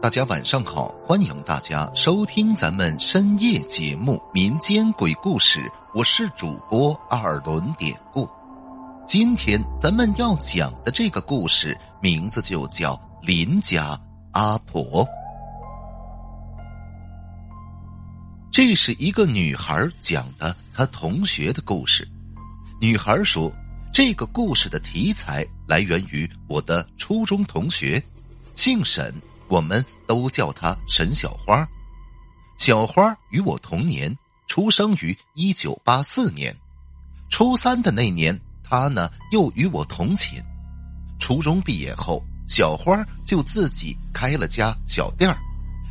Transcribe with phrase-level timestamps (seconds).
[0.00, 5.58] 大家晚上好，欢迎大家收听咱们深夜节目《民间鬼故事》，
[5.92, 8.28] 我是主播二轮典故。
[9.04, 15.04] 今天咱们要讲的这个故事名字就叫邻家阿婆。
[18.52, 22.06] 这是一个女孩讲的她同学的故事。
[22.80, 23.52] 女孩说，
[23.92, 28.00] 这个故事的题材来源于我的初中同学，
[28.54, 29.12] 姓沈。
[29.48, 31.66] 我们都叫她沈小花。
[32.56, 34.16] 小花与我同年，
[34.46, 36.54] 出生于一九八四年。
[37.30, 40.42] 初三的那年，她呢又与我同寝。
[41.18, 45.36] 初中毕业后，小花就自己开了家小店儿，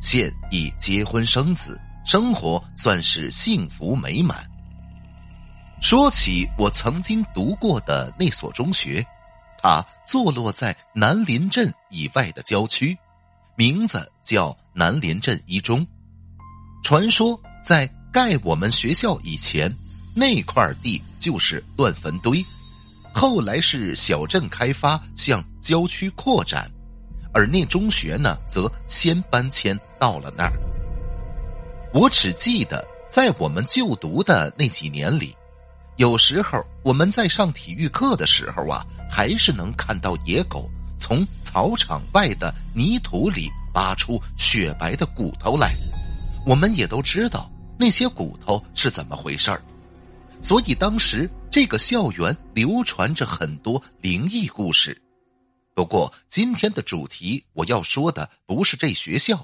[0.00, 4.48] 现已结婚生子，生活算是幸福美满。
[5.80, 9.04] 说起我曾经读过的那所中学，
[9.60, 12.96] 它坐落在南林镇以外的郊区。
[13.62, 15.86] 名字叫南联镇一中，
[16.82, 19.72] 传说在盖我们学校以前，
[20.16, 22.44] 那块地就是乱坟堆，
[23.14, 26.68] 后来是小镇开发向郊区扩展，
[27.32, 30.52] 而那中学呢，则先搬迁到了那儿。
[31.94, 35.36] 我只记得在我们就读的那几年里，
[35.98, 40.68] 有时候我们在上体育课的时候啊，还是能看到野狗。
[40.98, 45.74] 从草场外的泥土里扒出雪白的骨头来，
[46.46, 49.62] 我们也都知道那些骨头是怎么回事儿，
[50.40, 55.00] 所以当时这个校园流传着很多灵异故事。
[55.74, 59.42] 不过今天的主题我要说的不是这学校，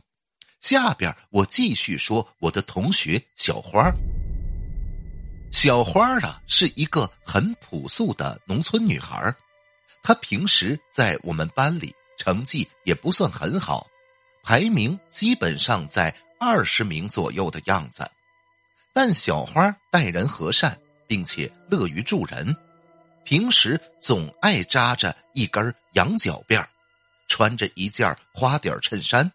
[0.61, 3.91] 下边我继续说我的同学小花。
[5.51, 9.35] 小花啊，是一个很朴素的农村女孩
[10.03, 13.87] 她平时在我们班里成绩也不算很好，
[14.43, 18.11] 排名基本上在二十名左右的样子。
[18.93, 22.57] 但小花待人和善，并且乐于助人，
[23.25, 26.67] 平时总爱扎着一根羊角辫
[27.29, 29.31] 穿着一件花底衬衫，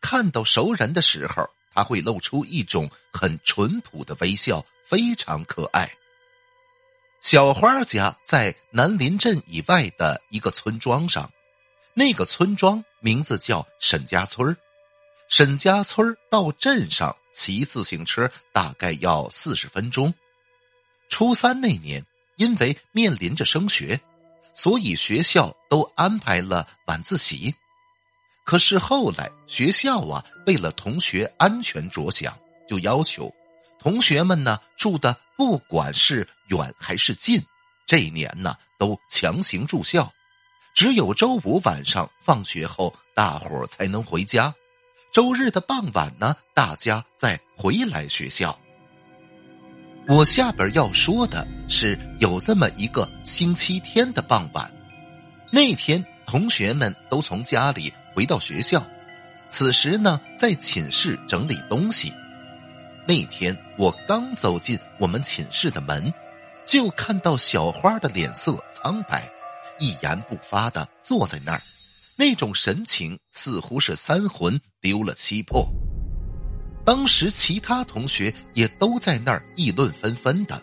[0.00, 5.88] 看到熟人的时候，他会露出一种很淳朴的微笑，非常可爱。
[7.20, 11.30] 小花家在南林镇以外的一个村庄上，
[11.98, 14.56] 那个村庄名字叫沈家村
[15.28, 20.14] 沈家村到镇上骑自行车大概要四十分钟。
[21.08, 24.00] 初三那年，因为面临着升学，
[24.54, 27.52] 所以学校都安排了晚自习。
[28.44, 32.38] 可是后来学校啊，为了同学安全着想，
[32.68, 33.34] 就要求
[33.80, 35.18] 同学们呢住的。
[35.36, 37.44] 不管是远还是近，
[37.86, 40.12] 这一年呢都强行住校，
[40.78, 44.54] 只有周五晚上放学后大伙儿才能回家，
[45.12, 48.56] 周日的傍晚呢大家再回来学校。
[50.06, 54.72] 我下边要说的是有这么一个星期天的傍晚，
[55.50, 58.80] 那天同学们都从家里回到学校，
[59.48, 62.14] 此时呢在寝室整理东西。
[63.04, 66.14] 那天我刚走进我们寝室的门，
[66.64, 69.28] 就看到小花的脸色苍白，
[69.78, 71.62] 一言不发的坐在那儿，
[72.16, 75.68] 那种神情似乎是三魂丢了七魄。
[76.84, 80.62] 当时其他同学也都在那儿议论纷纷的，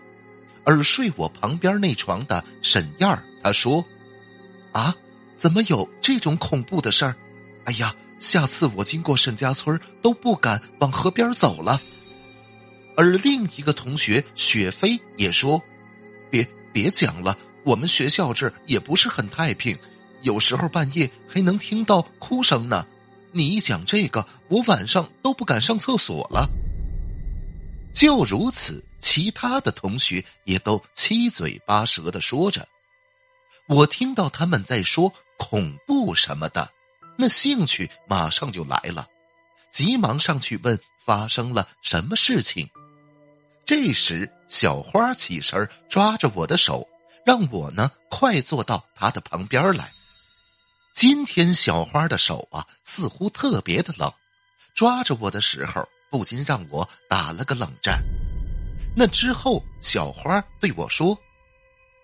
[0.64, 3.86] 而睡我旁边那床的沈燕儿，她说
[4.74, 4.96] ：“啊，
[5.36, 7.16] 怎么有这种恐怖的事儿？
[7.66, 11.80] 哎呀，下次我经过沈家村都不敢往河边走了。”
[12.98, 15.62] 而另一个同学雪飞也说
[16.32, 19.78] ：“别别讲了，我们学校这儿也不是很太平，
[20.22, 22.86] 有时候半夜还能听到哭声呢。
[23.32, 26.48] 你一讲这个，我晚上都不敢上厕所了。”
[27.92, 32.68] 就如此，其他的同学也都七嘴八舌的说着。
[33.68, 36.70] 我听到他们在说恐怖什么的，
[37.18, 39.08] 那兴趣马上就来了，
[39.72, 42.70] 急忙上去问发生了什么事情。
[43.66, 46.88] 这时，小花起身抓着我的手，
[47.26, 49.92] 让我呢快坐到他的旁边来。
[50.94, 54.14] 今天小花的手啊，似乎特别的冷，
[54.76, 58.02] 抓着我的时候，不禁让我打了个冷战。
[58.96, 61.18] 那之后，小花对我说：“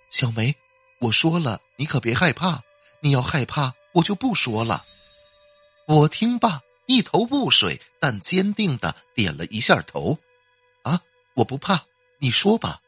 [0.09, 0.53] 小梅，
[0.99, 2.61] 我说了，你可别害怕。
[2.99, 4.83] 你要害怕，我就不说了。”
[5.87, 10.17] 我听罢，一头雾水，但坚定的点了一下头。
[10.81, 11.01] 啊
[11.35, 11.85] 我不怕，
[12.17, 12.80] 你说吧。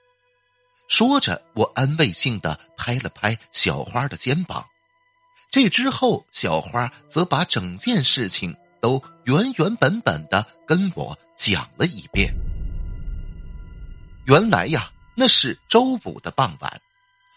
[0.87, 4.65] 说着，我安慰性的拍了拍小花的肩膀。
[5.49, 12.33] 这之后，小花则把整件事情都原原本本的跟我讲了一遍。
[14.25, 16.81] 原来呀，那是周五的傍晚，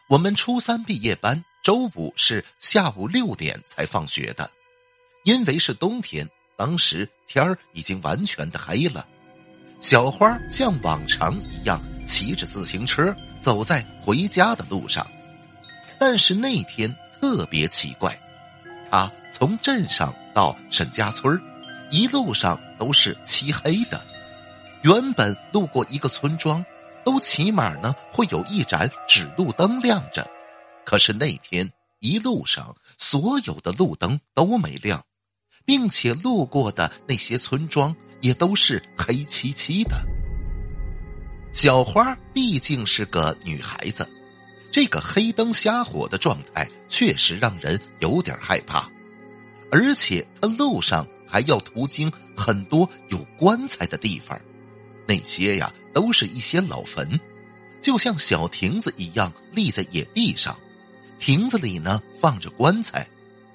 [0.08, 4.50] 我们初三毕业班周五是下午六点才放学的，
[5.25, 9.06] 因为是冬天，当时天儿已经完全的黑了。
[9.81, 13.14] 小花像往常一样骑着自行车
[13.46, 15.06] 走在回家的路上，
[16.00, 18.20] 但是那天特别奇怪，
[18.90, 21.40] 他从镇上到沈家村
[21.88, 24.04] 一路上都是漆黑的。
[24.82, 26.64] 原本路过一个村庄。
[27.04, 30.28] 都起码呢会有一盏指路灯亮着，
[30.84, 31.70] 可是那天
[32.00, 35.00] 一路上所有的路灯都没亮，
[35.64, 40.04] 并且路过的那些村庄也都是黑漆漆的。
[41.56, 44.06] 小花毕竟是个女孩子，
[44.70, 48.87] 这个黑灯瞎火的状态确实让人有点害怕，
[49.70, 54.38] 而且她路上还要途经很多有棺材的地方。
[55.08, 57.19] 那些呀，都是一些老坟，
[57.81, 60.55] 就像小亭子一样立在野地上，
[61.19, 63.09] 亭子里呢放着棺材，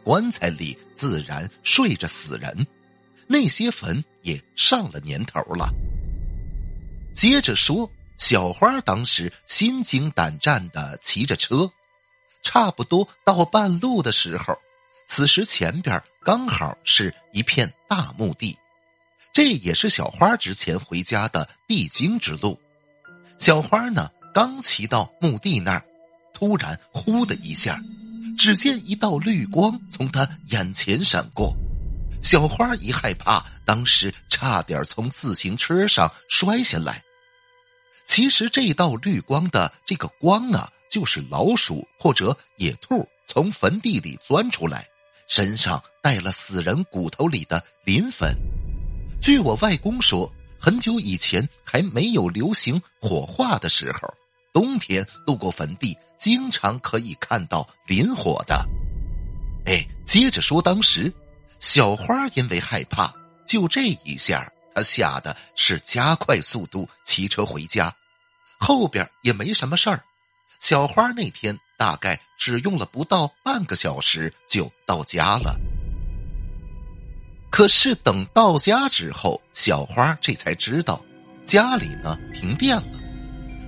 [0.04, 2.66] 棺材里自然睡着死人，
[3.28, 5.72] 那些坟也上了年头了。
[7.14, 11.72] 接着说，小花当时心惊胆战的骑着车，
[12.42, 14.58] 差不多到半路的时候，
[15.08, 18.58] 此时前边刚好是一片大墓地。
[19.34, 22.60] 这也是小花之前回家的必经之路。
[23.38, 25.86] 小花呢，刚骑到墓地那儿，
[26.34, 27.80] 突然“呼”的一下，
[28.38, 31.56] 只见一道绿光从他眼前闪过。
[32.22, 37.04] 小花一害怕，当时差点从自行车上摔下来。
[38.06, 44.86] 其实这道绿光的这个光啊，就是老鼠或者野兔从坟地里钻出来，
[45.28, 48.36] 身上带了死人骨头里的磷粉。
[49.22, 54.14] 据我外公说，很久以前还没有流行火化的时候，
[54.54, 58.68] 冬天路过坟地，经常可以看到磷火的。
[59.66, 61.14] 哎，接着说，当时
[61.62, 63.14] 小花因为害怕，
[63.46, 67.96] 就这一下，她吓得是加快速度骑车回家，
[68.60, 70.04] 后边也没什么事儿。
[70.60, 75.56] 小花那天大概只用了不到半个小时就到家了。
[77.52, 81.04] 可是等到家之后，小花这才知道，
[81.46, 82.84] 家里呢停电了。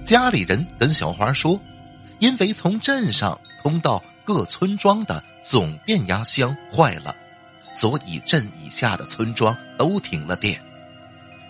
[0.03, 1.59] 家里人跟小花说，
[2.19, 7.15] 因为从镇上通到各村庄的总变压箱坏了，
[7.73, 10.63] 所以镇以下的村庄都停了电。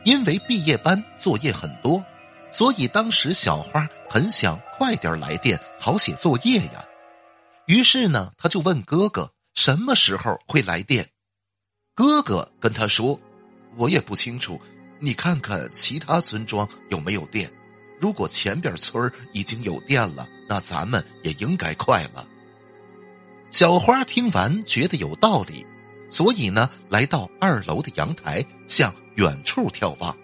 [0.04, 2.04] 因为毕业班作业很多，
[2.52, 6.84] 所以当时小花很想快点来电，好写作业呀。
[7.68, 11.08] 于是呢，他就问哥哥什么时候会来电。
[11.96, 13.18] 哥哥跟他说
[13.78, 14.60] ：“我也不清楚，
[15.00, 17.50] 你看看其他村庄有没有电。
[18.02, 22.28] 如果前边村已经有电了，那咱们也应该快了。”
[23.52, 25.66] 小花听完觉得有道理，
[26.14, 30.16] 所以呢，来到二楼的阳台，向远处眺望。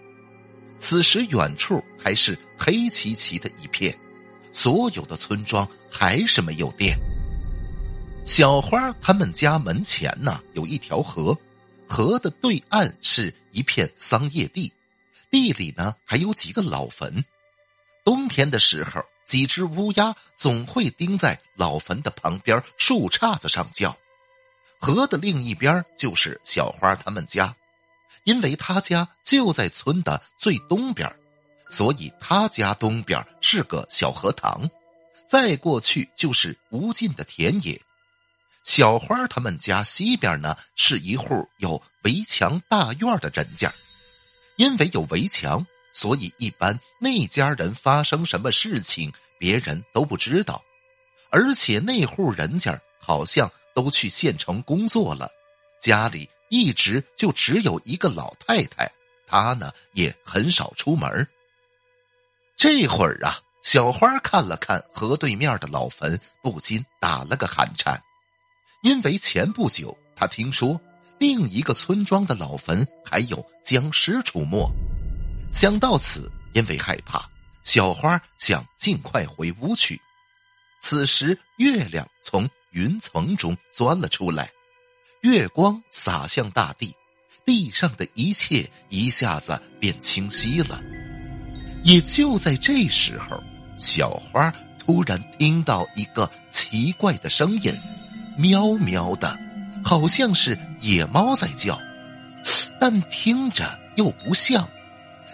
[0.78, 3.92] 此时远处还是黑漆漆的一片，
[4.52, 6.96] 所有的村庄还是没有电。
[8.24, 11.36] 小花他们家门前呢，有一条河。
[11.88, 14.72] 河的对岸是一片桑叶地，
[15.28, 17.24] 地里呢还有几个老坟。
[18.04, 23.96] 冬天的时候，几只乌鸦总会盯在老坟的旁边树杈子上叫。
[24.80, 27.54] 河的另一边就是小花他们家，
[28.24, 31.14] 因为他家就在村的最东边，
[31.68, 34.68] 所以他家东边是个小荷塘，
[35.28, 37.80] 再过去就是无尽的田野。
[38.62, 43.72] 小花他们家西边呢，是一户有围墙大院的人家，
[44.56, 50.62] 因为有围墙，所以一般那家人发生什么事情，别人都不知道。
[51.30, 55.30] 而且那户人家好像都去县城工作了，
[55.80, 58.90] 家里一直就只有一个老太太，
[59.26, 61.26] 她呢也很少出门。
[62.56, 68.02] 这会儿啊，小花看了看河对面的老坟，不禁打了个寒颤。
[68.82, 70.80] 因为前不久，她听说
[71.18, 74.70] 另一个村庄的老坟还有僵尸出没。
[75.52, 77.28] 想到此，因为害怕，
[77.64, 80.00] 小花想尽快回屋去。
[80.82, 84.50] 此时，月亮从云层中钻了出来，
[85.22, 86.94] 月光洒向大地，
[87.44, 90.80] 地上的一切一下子变清晰了。
[91.82, 93.42] 也就在这时候，
[93.78, 97.72] 小花突然听到一个奇怪的声音。
[98.36, 99.38] 喵喵的，
[99.84, 101.78] 好像是野猫在叫。
[102.78, 104.66] 但听着又不像，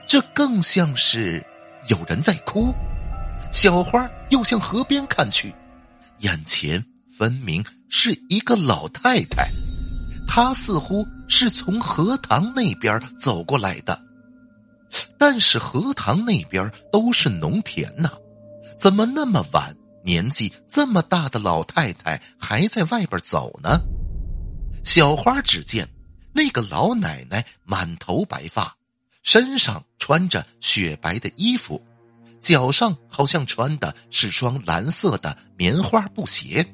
[0.06, 1.44] 这更像是
[1.88, 2.74] 有人在哭。
[3.52, 5.54] 小花又向河边看去，
[6.18, 6.84] 眼前
[7.16, 9.50] 分明是一个老太太，
[10.26, 13.98] 她似乎是从荷塘那边走过来的。
[15.18, 18.10] 但是荷塘那边都是农田呐，
[18.78, 23.80] 怎么那么晚，年纪这么大的老太太还在外边走呢？
[24.84, 25.88] 小花只见
[26.32, 28.76] 那个老奶奶满头白发，
[29.22, 31.82] 身上穿着雪白的衣服，
[32.40, 36.64] 脚上好像穿的是双蓝色的棉花布鞋，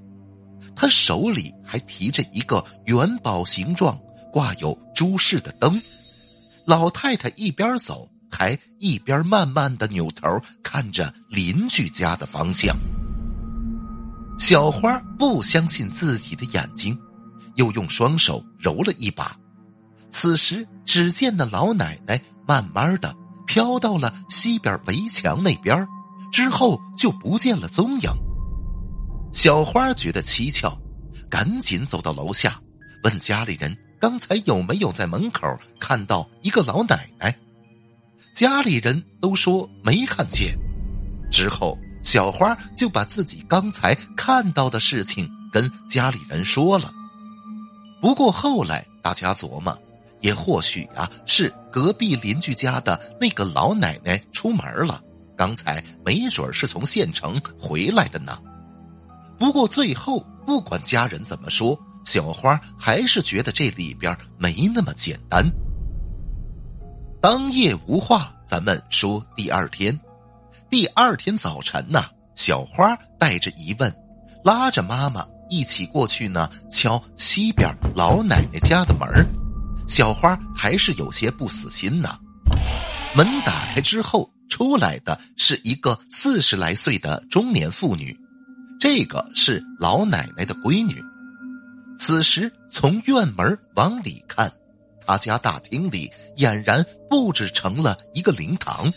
[0.74, 3.98] 她手里还提着一个元宝形状、
[4.32, 5.80] 挂有珠饰的灯。
[6.64, 12.76] 老太太一边走，还一边慢慢的扭头看着邻居家的方向。
[14.38, 16.98] 小花不相信自己的眼睛。
[17.56, 19.36] 又用双手揉了一把，
[20.08, 23.14] 此时只见那老奶奶慢慢的
[23.46, 25.86] 飘到了西边围墙那边，
[26.32, 28.10] 之后就不见了踪影。
[29.32, 30.78] 小花觉得蹊跷，
[31.30, 32.60] 赶紧走到楼下，
[33.02, 35.48] 问家里人刚才有没有在门口
[35.80, 37.34] 看到一个老奶奶。
[38.34, 40.54] 家里人都说没看见。
[41.30, 46.92] 之后，小花就把自己刚才看到的事情跟家里人说了。
[48.02, 49.76] 不过后来大家琢磨，
[50.20, 55.02] 也或许啊是隔壁邻居家的那个老奶奶出门了，
[55.34, 58.38] 刚才没准是从县城回来的呢。
[59.42, 65.44] 不过最后不管家人怎么说，小花还是觉得这里边没那么简单。
[67.20, 69.98] 当夜无话，咱们说第二天。
[70.70, 72.04] 第二天早晨呐，
[72.36, 73.92] 小花带着疑问，
[74.44, 75.26] 拉着妈妈。
[75.50, 79.08] 一起过去呢，敲西边老奶奶家的门
[79.88, 82.16] 小花还是有些不死心呢。
[83.16, 88.16] 门打开之后，出来的是一个四十来岁的中年妇女，
[88.82, 91.00] 这个是老奶奶的闺女。
[91.96, 94.52] 此时从院门往里看，
[95.06, 98.92] 他家大厅里俨然布置成了一个灵堂，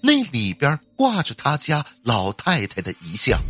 [0.00, 3.40] 那里边挂着他家老太太的遗像。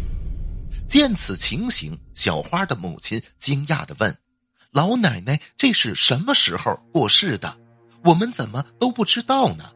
[0.86, 4.14] 见此情形，小花的母亲惊讶的问
[4.72, 7.56] ：“老奶奶这是什么时候过世的？
[8.04, 9.72] 我们怎么都不知道呢？”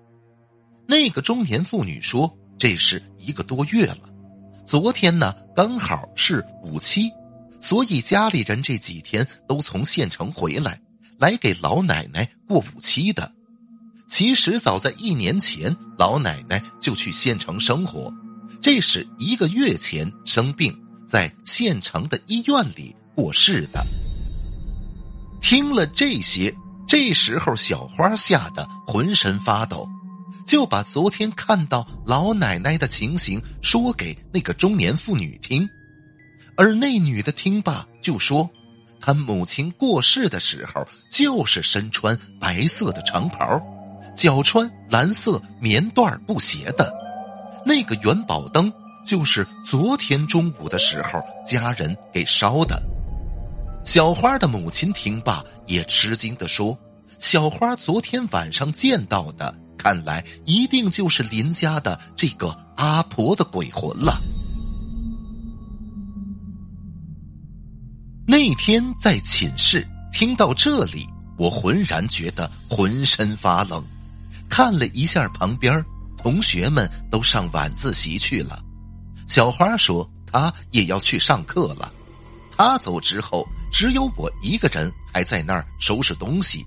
[0.87, 4.11] 那个中年妇女说：“这是一个多月了，
[4.67, 7.09] 昨天呢刚好是五七，
[7.61, 10.81] 所以家里人这几天都从县城回来，
[11.19, 13.33] 来给老奶奶过五七的。
[14.09, 18.13] 其实早在一年前，老奶奶就去县城生活，
[18.61, 23.87] 这是一个月前生病。”在县城的医院里过世的。
[25.41, 26.53] 听了这些，
[26.85, 29.89] 这时候小花吓得浑身发抖，
[30.47, 35.69] 就把昨天看到老奶奶的情形说给那个中年妇女听。
[36.57, 38.49] 而那女的听罢就说
[39.01, 43.61] ：“她母亲过世的时候，就是身穿白色的长袍，
[44.15, 46.95] 脚穿蓝色棉缎布鞋的，
[47.67, 48.73] 那个元宝灯。”
[49.07, 52.83] 就是昨天中午的时候，家人给烧的。
[53.85, 56.77] 小花的母亲听罢也吃惊的说
[57.21, 64.21] ：“小花昨天晚上见到的，看来一定就是林家的这个阿婆的鬼魂了。”
[68.29, 71.07] 那天在寝室听到这里，
[71.39, 73.83] 我浑然觉得浑身发冷。
[74.49, 75.85] 看了一下旁边，
[76.17, 78.61] 同学们都上晚自习去了。
[79.29, 81.93] 小花说：“她也要去上课了。”
[82.57, 86.67] 她走之后，只有我一个人还在那儿收拾东西。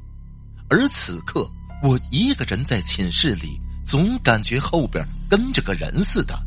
[0.69, 1.49] 而此刻，
[1.81, 6.37] 我一个人在寝室里，总感觉后边跟着个人似的，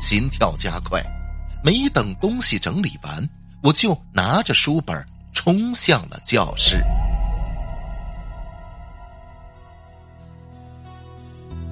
[0.00, 1.00] 心跳加快。
[1.62, 3.28] 没等东西整理完，
[3.62, 6.82] 我就拿着书本冲向了教室。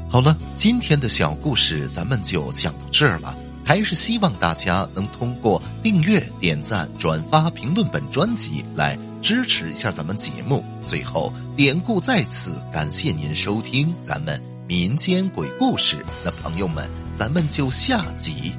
[0.08, 3.36] 好了，今天的小故事咱们就讲到这儿了。
[3.64, 10.64] 还是希望大家能通过订阅、点赞、转发、评论本专辑来支持一下咱们节目。
[10.84, 16.04] 最后，典故在此，感谢您收听咱们民间鬼故事。
[16.24, 18.52] 那朋友们，咱们就下集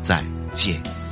[0.00, 1.03] 再见。